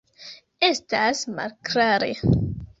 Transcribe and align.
Estas 0.67 1.23
malklare. 1.37 2.11